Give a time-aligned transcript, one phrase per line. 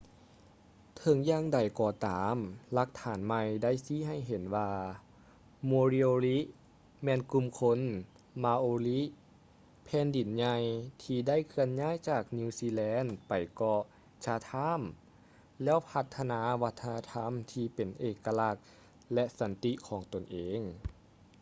[0.97, 2.35] ເຖິງຢ່າງໃດກໍຕາມ
[2.73, 4.71] ຫຼັກຖານໃໝ່ໄດ້ຊີ້ໃຫ້ເຫັນວ່າ
[5.69, 6.39] moriori
[7.03, 7.79] ແມ່ນກຸ່ມຄົນ
[8.43, 8.99] maori
[9.85, 10.57] ແຜ່ນດິນໃຫຍ່
[11.01, 13.81] ທີ່ໄດ້ເຄື່ອນຍ້າຍຈາກນິວຊີແລນໄປເກາະ
[14.25, 14.81] chatham
[15.63, 18.55] ແລ້ວພັດທະນາວັດທະນະທຳທີ່ເປັນເອກະລັກ
[19.13, 20.61] ແລະ ສັນຕິຂອງຕົນເອງ